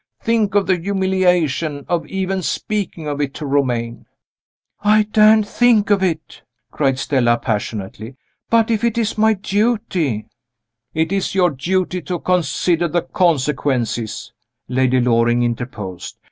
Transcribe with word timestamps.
Think 0.23 0.55
of 0.55 0.65
the 0.65 0.77
humiliation 0.79 1.85
of 1.87 2.07
even 2.07 2.41
speaking 2.41 3.07
of 3.07 3.21
it 3.21 3.35
to 3.35 3.45
Romayne!" 3.45 4.07
"I 4.83 5.03
daren't 5.03 5.47
think 5.47 5.91
of 5.91 6.01
it," 6.01 6.41
cried 6.71 6.97
Stella 6.97 7.37
passionately. 7.37 8.15
"But 8.49 8.71
if 8.71 8.83
it 8.83 8.97
is 8.97 9.15
my 9.15 9.33
duty" 9.33 10.25
"It 10.95 11.11
is 11.11 11.35
your 11.35 11.51
duty 11.51 12.01
to 12.01 12.17
consider 12.17 12.87
the 12.87 13.03
consequences," 13.03 14.33
Lady 14.67 14.99
Loring 14.99 15.43
interposed. 15.43 16.17